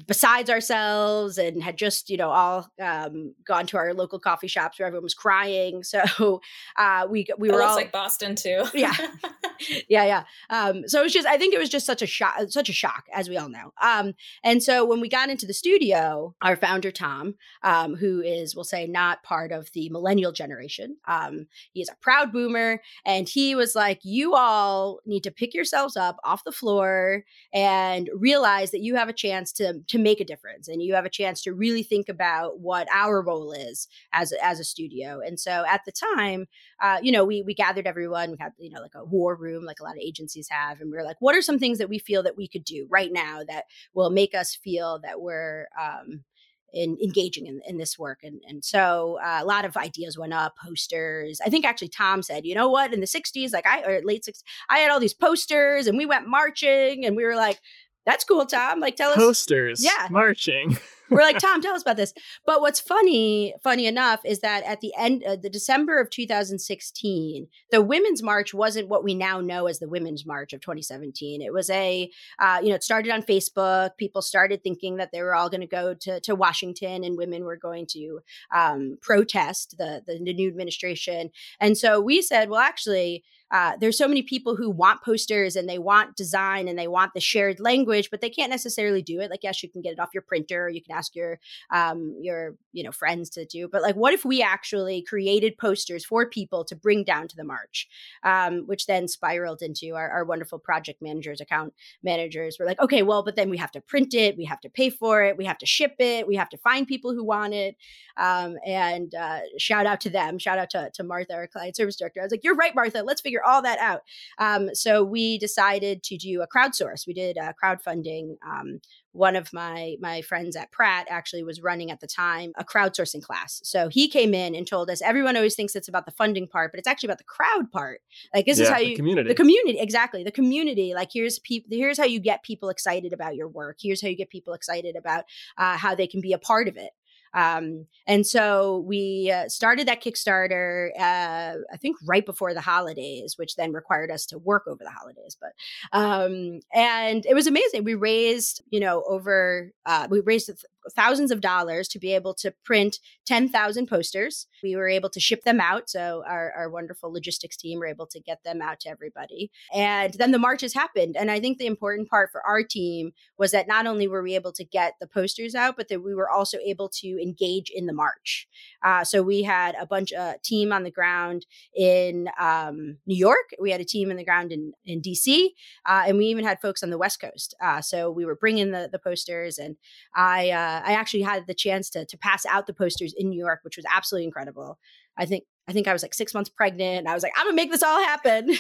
[0.07, 4.79] besides ourselves and had just you know all um, gone to our local coffee shops
[4.79, 5.83] where everyone was crying.
[5.89, 6.41] So
[6.77, 8.65] uh, we we were all like boston too.
[8.75, 8.95] Yeah
[9.89, 10.25] yeah yeah.
[10.51, 12.73] Um, so it was just i think it was just such a shock such a
[12.73, 13.73] shock as we all know.
[13.83, 18.55] Um, and so when we got into the studio our founder tom um, who is
[18.55, 23.29] we'll say not part of the millennial generation um, he is a proud boomer and
[23.29, 28.71] he was like you all need to pick yourselves up off the floor and realize
[28.71, 31.43] that you have a chance to to make a difference and you have a chance
[31.43, 35.21] to really think about what our role is as as a studio.
[35.25, 36.47] And so at the time
[36.81, 38.31] uh, you know, we we gathered everyone.
[38.31, 40.91] We had you know like a war room, like a lot of agencies have, and
[40.91, 43.13] we were like, what are some things that we feel that we could do right
[43.13, 43.65] now that
[43.95, 46.25] will make us feel that we're um,
[46.73, 48.21] in engaging in, in this work.
[48.23, 51.41] And, and so uh, a lot of ideas went up, posters.
[51.45, 54.25] I think actually Tom said, you know what, in the 60s, like I, or late
[54.29, 57.59] 60s, I had all these posters and we went marching and we were like,
[58.05, 58.81] that's cool, Tom.
[58.81, 59.17] Like, tell us.
[59.17, 59.85] Posters.
[59.85, 60.09] Yeah.
[60.11, 60.79] Marching.
[61.11, 62.13] We're like, Tom, tell us about this.
[62.47, 67.49] But what's funny, funny enough, is that at the end, uh, the December of 2016,
[67.71, 71.43] the Women's March wasn't what we now know as the Women's March of 2017.
[71.43, 73.97] It was a, uh, you know, it started on Facebook.
[73.97, 77.45] People started thinking that they were all going to go to to Washington and women
[77.45, 78.21] were going to
[78.55, 81.31] um, protest the, the the new administration.
[81.61, 85.69] And so we said, well, actually, uh, there's so many people who want posters and
[85.69, 89.31] they want design and they want the shared language, but they can't necessarily do it.
[89.31, 91.39] Like, yes, you can get it off your printer, you can ask your
[91.73, 96.05] um, your you know friends to do, but like, what if we actually created posters
[96.05, 97.89] for people to bring down to the march,
[98.23, 102.57] um, which then spiraled into our, our wonderful project managers, account managers.
[102.59, 104.91] We're like, okay, well, but then we have to print it, we have to pay
[104.91, 107.77] for it, we have to ship it, we have to find people who want it,
[108.17, 111.97] um, and uh, shout out to them, shout out to, to Martha, our client service
[111.97, 112.21] director.
[112.21, 113.03] I was like, you're right, Martha.
[113.03, 114.03] Let's figure figure all that out.
[114.39, 117.07] Um, so we decided to do a crowdsource.
[117.07, 118.37] We did a crowdfunding.
[118.47, 118.81] Um,
[119.13, 123.23] one of my my friends at Pratt actually was running at the time a crowdsourcing
[123.23, 123.61] class.
[123.65, 126.71] So he came in and told us everyone always thinks it's about the funding part,
[126.71, 128.01] but it's actually about the crowd part.
[128.35, 130.93] Like this yeah, is how you the community the community exactly the community.
[130.95, 133.79] Like here's people here's how you get people excited about your work.
[133.81, 135.25] Here's how you get people excited about
[135.57, 136.91] uh, how they can be a part of it.
[137.35, 143.37] Um, and so we uh, started that Kickstarter, uh, I think right before the holidays,
[143.37, 145.37] which then required us to work over the holidays.
[145.41, 145.53] But,
[145.93, 147.85] um, and it was amazing.
[147.85, 150.51] We raised, you know, over, uh, we raised
[150.95, 154.47] thousands of dollars to be able to print 10,000 posters.
[154.63, 155.91] We were able to ship them out.
[155.91, 159.51] So our, our wonderful logistics team were able to get them out to everybody.
[159.75, 161.17] And then the marches happened.
[161.17, 164.35] And I think the important part for our team was that not only were we
[164.35, 167.87] able to get the posters out, but that we were also able to engage in
[167.87, 168.49] the march.
[168.85, 173.17] Uh, so we had a bunch of uh, team on the ground in um, New
[173.17, 173.51] York.
[173.61, 175.49] We had a team on the ground in, in DC.
[175.87, 177.55] Uh, and we even had folks on the West Coast.
[177.63, 179.77] Uh, so we were bringing the, the posters and
[180.15, 183.39] I, uh, I actually had the chance to to pass out the posters in New
[183.39, 184.79] York, which was absolutely incredible.
[185.17, 187.47] I think I think I was like six months pregnant, and I was like, I'm
[187.47, 188.49] gonna make this all happen.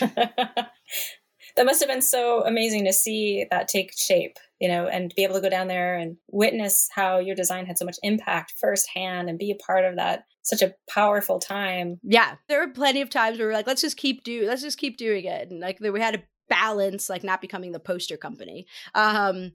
[1.57, 5.25] that must have been so amazing to see that take shape, you know, and be
[5.25, 9.29] able to go down there and witness how your design had so much impact firsthand
[9.29, 11.99] and be a part of that such a powerful time.
[12.03, 14.63] Yeah, there were plenty of times where we are like, let's just keep do, let's
[14.63, 18.17] just keep doing it, and like we had to balance like not becoming the poster
[18.17, 19.53] company um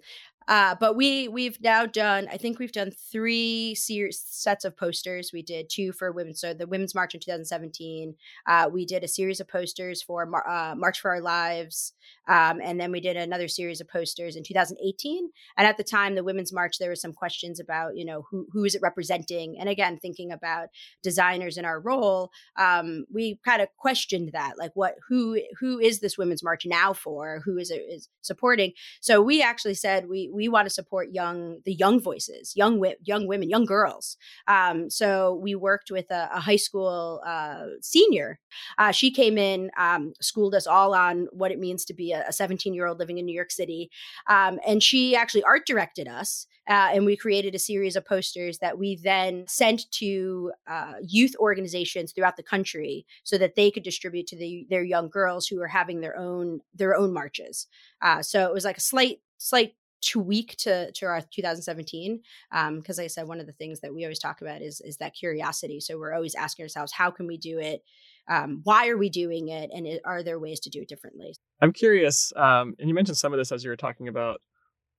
[0.48, 5.32] uh, but we we've now done I think we've done three series sets of posters.
[5.34, 8.16] We did two for women, so the Women's March in 2017.
[8.48, 11.94] Uh, we did a series of posters for Mar- uh, March for Our Lives,
[12.28, 15.30] um, and then we did another series of posters in 2018.
[15.58, 18.48] And at the time, the Women's March, there were some questions about you know who
[18.52, 20.70] who is it representing, and again thinking about
[21.02, 26.00] designers in our role, um, we kind of questioned that like what who who is
[26.00, 27.42] this Women's March now for?
[27.46, 28.74] Who is it is supporting?
[29.02, 33.28] So we actually said we we want to support young the young voices, young young
[33.28, 34.18] women, young girls.
[34.48, 38.40] Um, so we worked with a, a high school uh, senior.
[38.78, 42.32] Uh, she came in, um, schooled us all on what it means to be a
[42.32, 43.90] 17 year old living in New York City,
[44.28, 46.48] um, and she actually art directed us.
[46.70, 51.36] Uh, and we created a series of posters that we then sent to uh, youth
[51.38, 55.62] organizations throughout the country so that they could distribute to the, their young girls who
[55.62, 57.68] are having their own their own marches.
[58.02, 59.74] Uh, so it was like a slight slight
[60.04, 62.22] tweak to to our 2017
[62.52, 64.82] um because like i said one of the things that we always talk about is
[64.82, 67.84] is that curiosity so we're always asking ourselves how can we do it
[68.30, 71.36] um, why are we doing it and it, are there ways to do it differently?
[71.62, 74.42] I'm curious um, and you mentioned some of this as you were talking about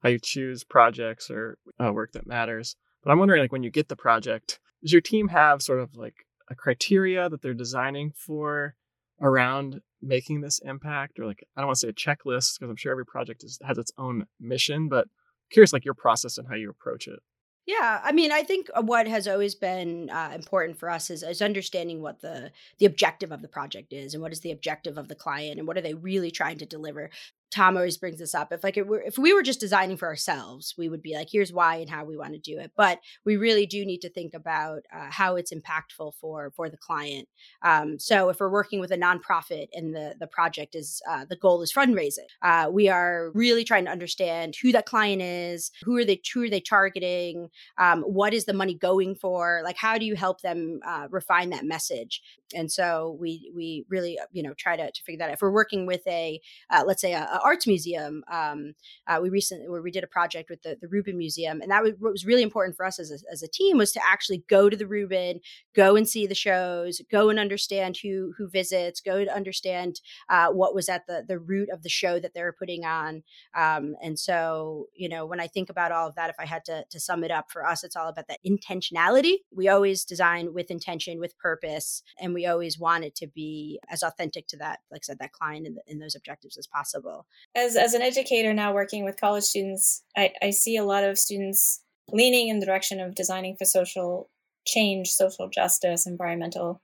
[0.02, 3.70] how you choose projects or uh, work that matters but i'm wondering like when you
[3.70, 8.12] get the project does your team have sort of like a criteria that they're designing
[8.14, 8.74] for
[9.20, 11.18] around making this impact?
[11.18, 13.58] Or like i don't want to say a checklist because i'm sure every project is,
[13.66, 15.08] has its own mission but
[15.50, 17.20] curious like your process and how you approach it
[17.66, 21.22] yeah, I mean, I think uh, what has always been uh, important for us is,
[21.22, 24.98] is understanding what the the objective of the project is, and what is the objective
[24.98, 27.10] of the client, and what are they really trying to deliver.
[27.54, 28.52] Tom always brings this up.
[28.52, 31.28] If like it were, if we were just designing for ourselves, we would be like,
[31.30, 32.72] here's why and how we want to do it.
[32.76, 36.76] But we really do need to think about uh, how it's impactful for for the
[36.76, 37.28] client.
[37.62, 41.36] Um, so if we're working with a nonprofit and the the project is uh, the
[41.36, 45.96] goal is fundraising, uh, we are really trying to understand who that client is, who
[45.96, 49.96] are they, who are they targeting, um, what is the money going for, like how
[49.96, 52.20] do you help them uh, refine that message.
[52.54, 55.34] And so we we really you know try to, to figure that out.
[55.34, 56.40] If we're working with a
[56.70, 58.74] uh, let's say a, a arts museum um,
[59.06, 61.82] uh, we recently where we did a project with the, the rubin museum and that
[61.82, 64.44] was what was really important for us as a, as a team was to actually
[64.48, 65.40] go to the rubin
[65.74, 70.48] go and see the shows go and understand who who visits go to understand uh,
[70.48, 73.22] what was at the the root of the show that they were putting on.
[73.54, 76.64] Um, and so you know when i think about all of that if i had
[76.64, 79.36] to, to sum it up for us it's all about that intentionality.
[79.54, 84.02] We always design with intention with purpose and we always want it to be as
[84.02, 87.76] authentic to that like i said that client and, and those objectives as possible as
[87.76, 91.82] as an educator now working with college students I, I see a lot of students
[92.10, 94.30] leaning in the direction of designing for social
[94.66, 96.80] change social justice environmental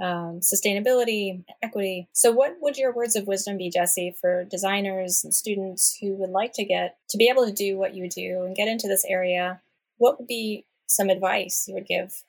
[0.00, 2.08] um, sustainability, equity.
[2.12, 6.30] So, what would your words of wisdom be, Jesse, for designers and students who would
[6.30, 9.04] like to get to be able to do what you do and get into this
[9.08, 9.60] area?
[9.96, 12.22] What would be some advice you would give?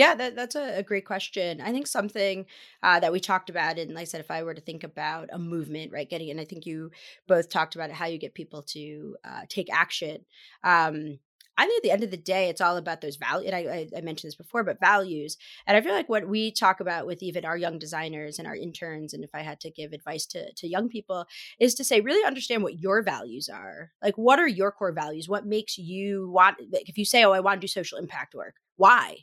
[0.00, 1.60] Yeah, that, that's a, a, great question.
[1.60, 2.46] I think something
[2.82, 5.28] uh, that we talked about, and like I said, if I were to think about
[5.30, 6.90] a movement, right, getting, and I think you
[7.28, 10.24] both talked about it, how you get people to uh, take action.
[10.64, 11.18] Um,
[11.58, 13.52] I think at the end of the day, it's all about those values.
[13.52, 15.36] And I, I, mentioned this before, but values.
[15.66, 18.56] And I feel like what we talk about with even our young designers and our
[18.56, 21.26] interns, and if I had to give advice to, to young people,
[21.58, 23.90] is to say, really understand what your values are.
[24.02, 25.28] Like, what are your core values?
[25.28, 28.34] What makes you want, like, if you say, oh, I want to do social impact
[28.34, 29.18] work, why?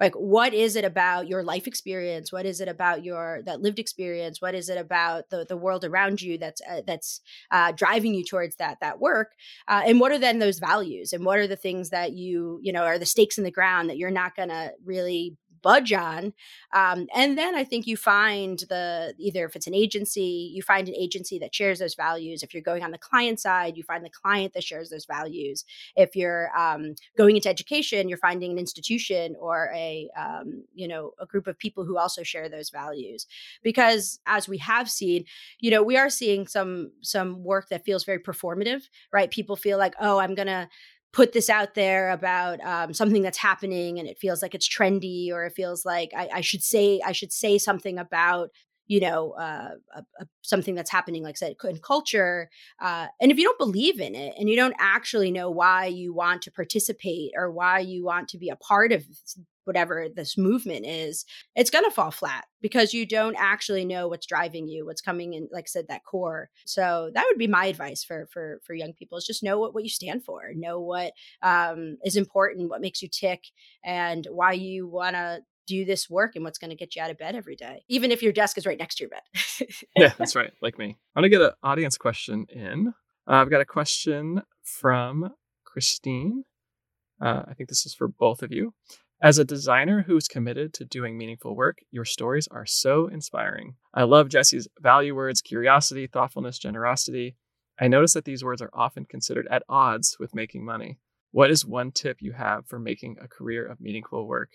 [0.00, 2.32] Like what is it about your life experience?
[2.32, 4.40] What is it about your that lived experience?
[4.40, 8.24] What is it about the, the world around you that's uh, that's uh, driving you
[8.24, 9.32] towards that that work?
[9.66, 11.12] Uh, and what are then those values?
[11.12, 13.90] And what are the things that you you know are the stakes in the ground
[13.90, 16.32] that you're not going to really budge on.
[16.72, 20.88] Um, and then I think you find the either if it's an agency, you find
[20.88, 22.42] an agency that shares those values.
[22.42, 25.64] If you're going on the client side, you find the client that shares those values.
[25.96, 31.12] If you're um, going into education, you're finding an institution or a um, you know
[31.18, 33.26] a group of people who also share those values.
[33.62, 35.24] Because as we have seen,
[35.58, 39.30] you know, we are seeing some some work that feels very performative, right?
[39.30, 40.68] People feel like, oh, I'm gonna
[41.12, 45.32] put this out there about um, something that's happening and it feels like it's trendy
[45.32, 48.50] or it feels like I, I should say I should say something about
[48.86, 53.30] you know uh, a, a, something that's happening like I said in culture uh, and
[53.30, 56.50] if you don't believe in it and you don't actually know why you want to
[56.50, 59.04] participate or why you want to be a part of
[59.68, 64.26] whatever this movement is, it's going to fall flat because you don't actually know what's
[64.26, 66.48] driving you, what's coming in, like I said, that core.
[66.66, 69.74] So that would be my advice for for for young people is just know what,
[69.74, 73.44] what you stand for, know what um, is important, what makes you tick,
[73.84, 77.10] and why you want to do this work and what's going to get you out
[77.10, 79.68] of bed every day, even if your desk is right next to your bed.
[79.96, 80.52] yeah, that's right.
[80.62, 80.96] Like me.
[81.14, 82.94] I'm going to get an audience question in.
[83.28, 85.30] Uh, I've got a question from
[85.64, 86.44] Christine.
[87.20, 88.72] Uh, I think this is for both of you.
[89.20, 93.74] As a designer who's committed to doing meaningful work, your stories are so inspiring.
[93.92, 97.34] I love Jesse's value words curiosity, thoughtfulness, generosity.
[97.80, 101.00] I notice that these words are often considered at odds with making money.
[101.32, 104.50] What is one tip you have for making a career of meaningful work?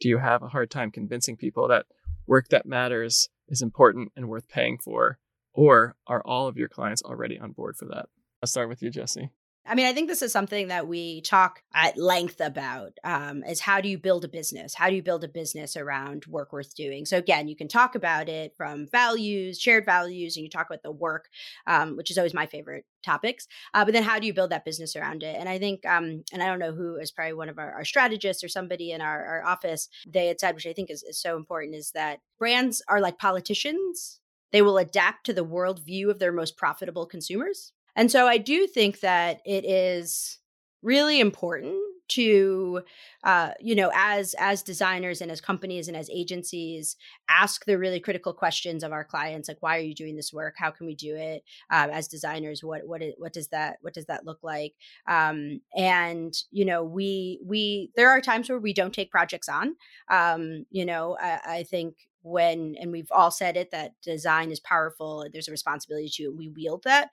[0.00, 1.86] Do you have a hard time convincing people that
[2.26, 5.18] work that matters is important and worth paying for?
[5.54, 8.10] Or are all of your clients already on board for that?
[8.42, 9.30] I'll start with you, Jesse.
[9.66, 13.60] I mean, I think this is something that we talk at length about um, is
[13.60, 14.74] how do you build a business?
[14.74, 17.06] How do you build a business around work worth doing?
[17.06, 20.82] So again, you can talk about it from values, shared values, and you talk about
[20.82, 21.30] the work,
[21.66, 23.48] um, which is always my favorite topics.
[23.72, 25.34] Uh, but then how do you build that business around it?
[25.38, 27.84] And I think, um, and I don't know who is probably one of our, our
[27.86, 31.18] strategists or somebody in our, our office, they had said, which I think is, is
[31.18, 34.20] so important, is that brands are like politicians.
[34.52, 37.72] They will adapt to the worldview of their most profitable consumers.
[37.96, 40.38] And so I do think that it is
[40.82, 41.76] really important
[42.06, 42.82] to
[43.24, 46.96] uh, you know as as designers and as companies and as agencies
[47.30, 50.54] ask the really critical questions of our clients like why are you doing this work?
[50.58, 51.42] How can we do it?
[51.70, 54.74] Uh, as designers what what what does that what does that look like?
[55.08, 59.76] Um, and you know we we there are times where we don't take projects on.
[60.10, 64.58] Um, you know I, I think when and we've all said it that design is
[64.58, 67.10] powerful there's a responsibility to we wield that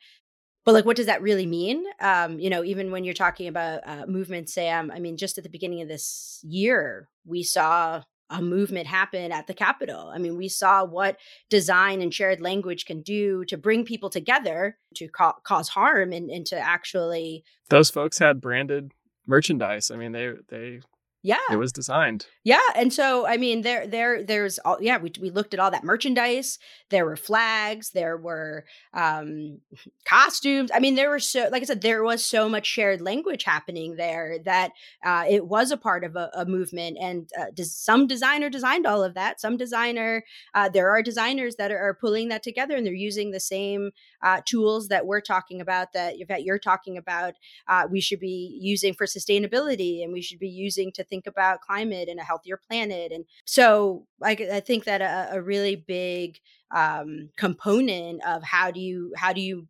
[0.65, 1.84] but like what does that really mean?
[2.00, 5.43] Um you know even when you're talking about uh, movement sam i mean just at
[5.43, 10.10] the beginning of this year we saw a movement happen at the capitol.
[10.13, 11.17] I mean we saw what
[11.50, 16.30] design and shared language can do to bring people together to ca- cause harm and,
[16.30, 18.93] and to actually those folks had branded
[19.28, 19.91] merchandise.
[19.91, 20.80] I mean they they
[21.24, 21.38] Yeah.
[21.51, 22.26] It was designed.
[22.43, 25.69] Yeah, and so I mean there there there's all yeah, we we looked at all
[25.69, 26.57] that merchandise.
[26.89, 29.59] There were flags, there were um
[30.05, 30.72] costumes.
[30.74, 33.97] I mean there were so like I said there was so much shared language happening
[33.97, 34.72] there that
[35.05, 38.88] uh it was a part of a, a movement and uh, does, some designer designed
[38.88, 39.39] all of that.
[39.39, 40.24] Some designer
[40.55, 43.91] uh there are designers that are, are pulling that together and they're using the same
[44.24, 47.36] uh tools that we're talking about that that you're talking about
[47.67, 51.62] uh we should be using for sustainability and we should be using to think about
[51.62, 53.12] climate and a healthier planet.
[53.12, 56.39] And so I, I think that a, a really big
[56.76, 59.68] um, component of how do you how do you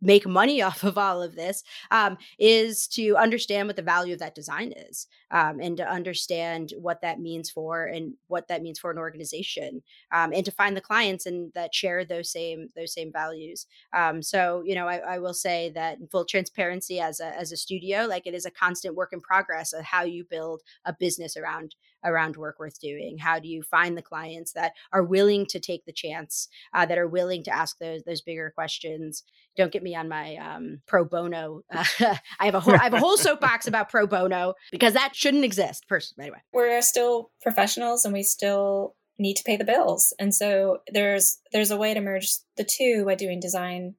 [0.00, 4.20] make money off of all of this um, is to understand what the value of
[4.20, 8.78] that design is um, and to understand what that means for and what that means
[8.78, 9.82] for an organization
[10.12, 13.66] um, and to find the clients and that share those same those same values.
[13.92, 17.52] Um, so you know I, I, will say that in full transparency as a as
[17.52, 20.94] a studio like it is a constant work in progress of how you build a
[20.98, 21.74] business around
[22.04, 23.18] around work worth doing?
[23.18, 26.98] How do you find the clients that are willing to take the chance uh, that
[26.98, 29.24] are willing to ask those those bigger questions?
[29.56, 31.84] Don't get me on my um, pro bono uh,
[32.38, 35.44] i have a whole i have a whole soapbox about pro bono because that shouldn't
[35.44, 35.86] exist.
[35.88, 36.42] Personally anyway.
[36.52, 40.14] We're still professionals and we still need to pay the bills.
[40.18, 43.94] And so there's there's a way to merge the two by doing design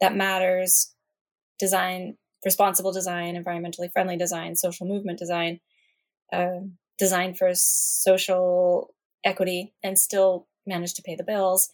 [0.00, 0.94] that matters
[1.58, 5.60] design responsible design environmentally friendly design social movement design
[6.32, 8.94] um, designed for social
[9.24, 11.70] equity and still manage to pay the bills.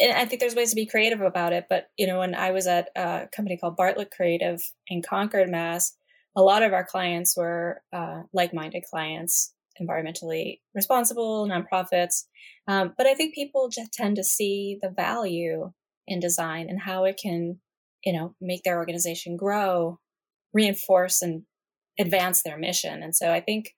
[0.00, 1.66] And I think there's ways to be creative about it.
[1.68, 5.92] But, you know, when I was at a company called Bartlett Creative in Concord, Mass,
[6.34, 12.24] a lot of our clients were uh, like minded clients, environmentally responsible, nonprofits.
[12.66, 15.72] Um, but I think people just tend to see the value
[16.06, 17.60] in design and how it can,
[18.04, 20.00] you know, make their organization grow,
[20.52, 21.42] reinforce and
[21.98, 23.02] advance their mission.
[23.02, 23.74] And so I think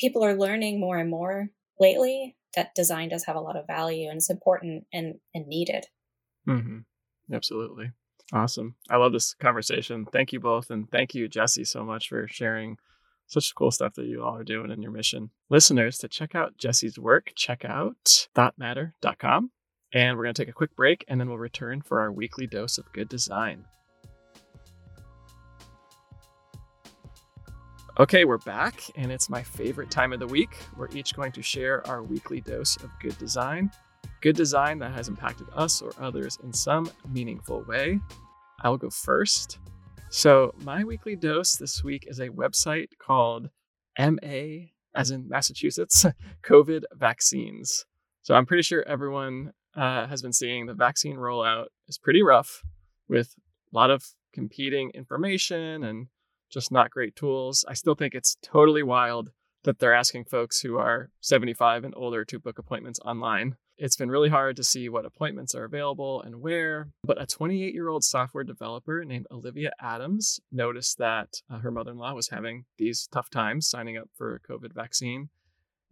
[0.00, 1.48] people are learning more and more
[1.78, 5.86] lately that design does have a lot of value and it's important and, and needed.
[6.48, 6.78] Mm-hmm.
[7.32, 7.92] Absolutely.
[8.32, 8.76] Awesome.
[8.88, 10.06] I love this conversation.
[10.12, 10.70] Thank you both.
[10.70, 12.76] And thank you, Jesse, so much for sharing
[13.26, 15.30] such cool stuff that you all are doing in your mission.
[15.48, 19.50] Listeners, to check out Jesse's work, check out thoughtmatter.com.
[19.92, 22.46] And we're going to take a quick break and then we'll return for our weekly
[22.46, 23.64] dose of good design.
[28.00, 30.56] Okay, we're back, and it's my favorite time of the week.
[30.74, 33.70] We're each going to share our weekly dose of good design.
[34.22, 38.00] Good design that has impacted us or others in some meaningful way.
[38.62, 39.58] I'll go first.
[40.08, 43.50] So, my weekly dose this week is a website called
[43.98, 46.06] MA, as in Massachusetts,
[46.42, 47.84] COVID vaccines.
[48.22, 52.62] So, I'm pretty sure everyone uh, has been seeing the vaccine rollout is pretty rough
[53.10, 53.34] with
[53.70, 56.06] a lot of competing information and
[56.50, 57.64] just not great tools.
[57.68, 59.30] I still think it's totally wild
[59.64, 63.56] that they're asking folks who are 75 and older to book appointments online.
[63.76, 67.72] It's been really hard to see what appointments are available and where, but a 28
[67.72, 72.28] year old software developer named Olivia Adams noticed that uh, her mother in law was
[72.28, 75.30] having these tough times signing up for a COVID vaccine.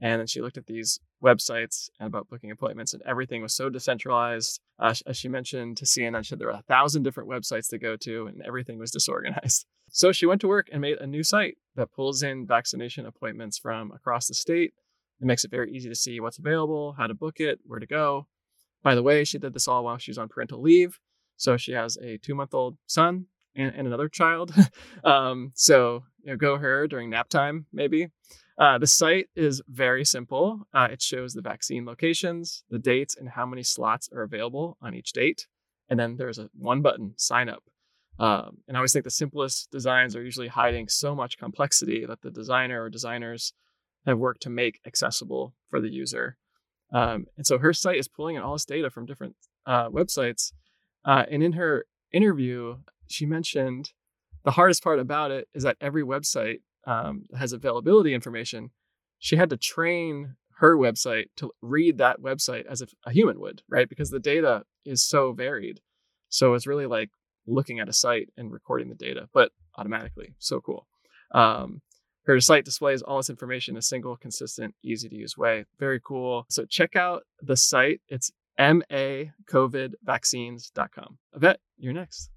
[0.00, 3.68] And then she looked at these websites and about booking appointments, and everything was so
[3.68, 4.60] decentralized.
[4.78, 7.78] Uh, as she mentioned to CNN, she said there were a thousand different websites to
[7.78, 9.66] go to, and everything was disorganized.
[9.90, 13.56] So she went to work and made a new site that pulls in vaccination appointments
[13.56, 14.74] from across the state.
[15.18, 17.86] It makes it very easy to see what's available, how to book it, where to
[17.86, 18.26] go.
[18.82, 20.98] By the way, she did this all while she was on parental leave.
[21.36, 24.52] So she has a two month old son and, and, another child.
[25.04, 28.08] um, so you know, go her during nap time, maybe.
[28.58, 30.66] Uh, the site is very simple.
[30.74, 34.94] Uh, it shows the vaccine locations, the dates, and how many slots are available on
[34.94, 35.46] each date.
[35.88, 37.62] And then there's a one button sign up.
[38.18, 42.22] Um, and I always think the simplest designs are usually hiding so much complexity that
[42.22, 43.52] the designer or designers
[44.06, 46.36] have worked to make accessible for the user.
[46.92, 49.36] Um, and so her site is pulling in all this data from different
[49.66, 50.52] uh, websites.
[51.04, 53.92] Uh, and in her interview, she mentioned
[54.44, 58.70] the hardest part about it is that every website um, has availability information.
[59.18, 63.62] She had to train her website to read that website as if a human would,
[63.68, 63.88] right?
[63.88, 65.80] Because the data is so varied.
[66.30, 67.10] So it's really like
[67.46, 70.34] looking at a site and recording the data, but automatically.
[70.38, 70.88] So cool.
[71.32, 71.82] Um,
[72.24, 75.66] her site displays all this information in a single, consistent, easy to use way.
[75.78, 76.46] Very cool.
[76.48, 78.00] So check out the site.
[78.08, 81.18] It's macovidvaccines.com.
[81.34, 82.30] Yvette, you're next.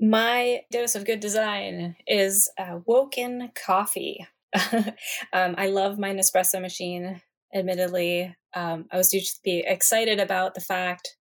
[0.00, 4.26] My dose of good design is uh, Woken Coffee.
[4.72, 7.22] um, I love my Nespresso machine.
[7.54, 9.10] Admittedly, um, I was
[9.42, 11.16] be excited about the fact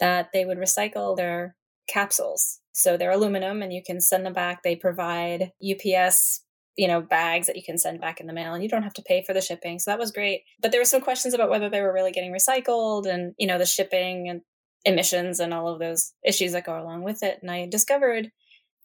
[0.00, 1.56] that they would recycle their
[1.88, 4.62] capsules so they're aluminum and you can send them back.
[4.62, 6.40] They provide UPS
[6.76, 8.94] you know, bags that you can send back in the mail and you don't have
[8.94, 9.78] to pay for the shipping.
[9.78, 10.42] So that was great.
[10.60, 13.58] But there were some questions about whether they were really getting recycled and, you know,
[13.58, 14.40] the shipping and
[14.84, 17.38] emissions and all of those issues that go along with it.
[17.40, 18.30] And I discovered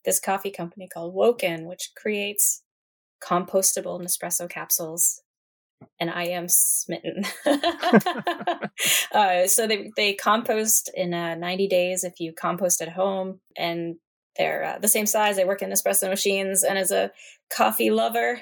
[0.05, 2.63] this coffee company called Woken, which creates
[3.21, 5.21] compostable Nespresso capsules.
[5.99, 7.23] And I am smitten.
[9.13, 13.39] uh, so they, they compost in uh, 90 days if you compost at home.
[13.57, 13.95] And
[14.37, 15.35] they're uh, the same size.
[15.35, 16.63] They work in espresso machines.
[16.63, 17.11] And as a
[17.49, 18.41] coffee lover,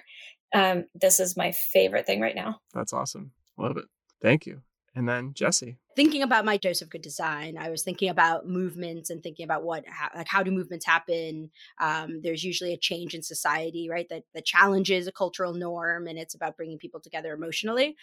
[0.53, 2.59] um, this is my favorite thing right now.
[2.73, 3.31] That's awesome.
[3.57, 3.85] Love it.
[4.21, 4.61] Thank you.
[4.95, 5.77] And then Jesse.
[5.97, 9.63] Thinking about my dose of good design, I was thinking about movements and thinking about
[9.63, 11.49] what, how, like, how do movements happen?
[11.81, 14.07] Um, there's usually a change in society, right?
[14.09, 17.95] That that challenges a cultural norm, and it's about bringing people together emotionally.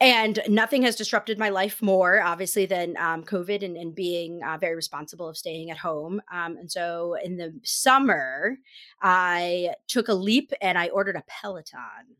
[0.00, 4.56] And nothing has disrupted my life more, obviously, than um, COVID and, and being uh,
[4.56, 6.22] very responsible of staying at home.
[6.32, 8.56] Um, and so in the summer,
[9.02, 12.16] I took a leap and I ordered a Peloton.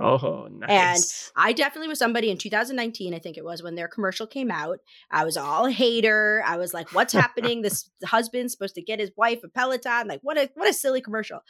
[0.00, 1.30] Oh, nice.
[1.36, 4.50] And I definitely was somebody in 2019, I think it was, when their commercial came
[4.50, 4.80] out.
[5.10, 6.42] I was all a hater.
[6.46, 7.62] I was like, what's happening?
[7.62, 10.08] This husband's supposed to get his wife a Peloton.
[10.08, 11.40] Like, what a what a silly commercial.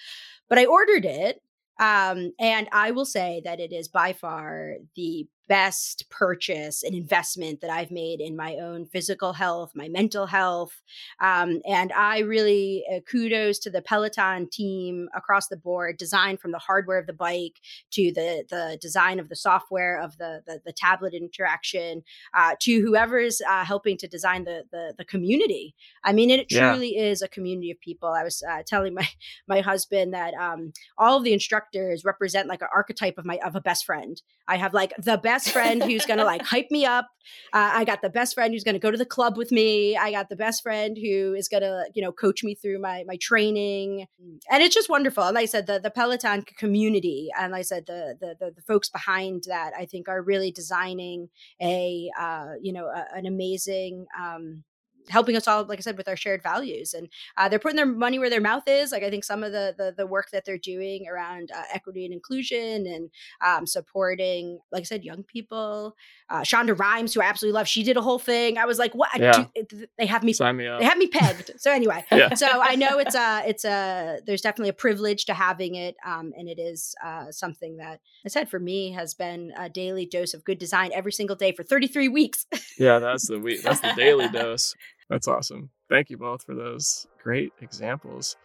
[0.49, 1.43] But I ordered it.
[1.81, 7.61] Um, and I will say that it is by far the best purchase and investment
[7.61, 10.83] that I've made in my own physical health, my mental health.
[11.21, 16.53] Um, and I really uh, kudos to the Peloton team across the board, design from
[16.53, 17.61] the hardware of the bike
[17.93, 22.03] to the the design of the software of the the, the tablet interaction
[22.35, 25.75] uh, to whoever is uh, helping to design the, the, the community.
[26.03, 27.05] I mean, it truly yeah.
[27.05, 28.09] is a community of people.
[28.09, 29.09] I was uh, telling my
[29.49, 33.57] my husband that um, all of the instructors represent like an archetype of my of
[33.57, 34.21] a best friend.
[34.47, 37.09] I have like the best best friend who's going to like hype me up.
[37.53, 39.97] Uh, I got the best friend who's going to go to the club with me.
[39.97, 43.05] I got the best friend who is going to, you know, coach me through my
[43.07, 44.07] my training.
[44.51, 45.25] And it's just wonderful.
[45.25, 48.63] And like I said, the the Peloton community, and like I said, the the the,
[48.63, 51.29] folks behind that, I think, are really designing
[51.61, 54.07] a, uh, you know, a, an amazing.
[54.19, 54.65] Um,
[55.09, 57.87] helping us all like i said with our shared values and uh, they're putting their
[57.87, 60.45] money where their mouth is like i think some of the the, the work that
[60.45, 63.11] they're doing around uh, equity and inclusion and
[63.45, 65.95] um, supporting like i said young people
[66.31, 68.95] uh, shonda rhimes who i absolutely love she did a whole thing i was like
[68.95, 69.45] what yeah.
[69.69, 70.81] Do, they have me, Sign me up.
[70.81, 72.35] they have me pegged so anyway yeah.
[72.35, 76.33] so i know it's a it's a there's definitely a privilege to having it um,
[76.37, 80.35] and it is uh, something that i said for me has been a daily dose
[80.35, 82.47] of good design every single day for 33 weeks
[82.79, 84.75] yeah that's the week that's the daily dose
[85.09, 85.71] that's awesome.
[85.89, 88.37] Thank you both for those great examples.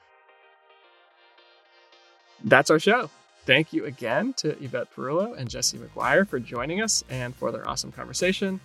[2.44, 3.10] That's our show.
[3.46, 7.68] Thank you again to Yvette Perullo and Jesse McGuire for joining us and for their
[7.68, 8.60] awesome conversation.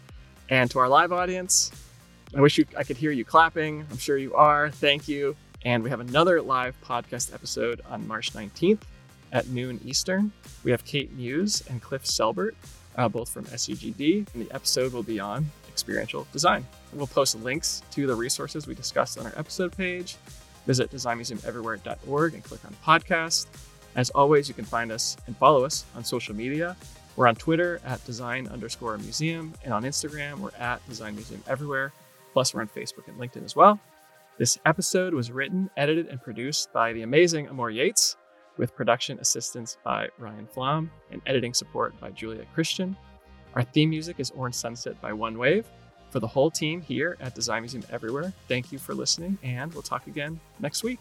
[0.50, 1.70] And to our live audience,
[2.36, 3.86] I wish you I could hear you clapping.
[3.90, 4.70] I'm sure you are.
[4.70, 5.36] Thank you.
[5.64, 8.82] And we have another live podcast episode on March 19th
[9.32, 10.32] at noon Eastern.
[10.62, 12.54] We have Kate Muse and Cliff Selbert,
[12.96, 16.64] uh, both from SEGD, and the episode will be on experiential design.
[16.92, 20.16] We'll post links to the resources we discussed on our episode page.
[20.66, 23.48] Visit designmuseumeverywhere.org and click on podcast.
[23.96, 26.76] As always, you can find us and follow us on social media.
[27.16, 31.92] We're on Twitter at design underscore museum, and on Instagram, we're at design museum everywhere.
[32.32, 33.80] Plus, we're on Facebook and LinkedIn as well.
[34.38, 38.16] This episode was written, edited, and produced by the amazing Amor Yates,
[38.56, 42.96] with production assistance by Ryan Flom and editing support by Julia Christian.
[43.54, 45.66] Our theme music is Orange Sunset by One Wave.
[46.10, 49.82] For the whole team here at Design Museum Everywhere, thank you for listening, and we'll
[49.82, 51.00] talk again next week.